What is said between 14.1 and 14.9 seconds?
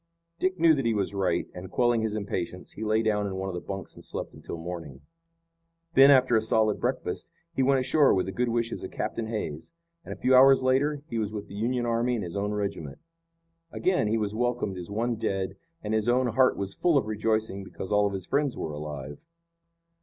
was welcomed as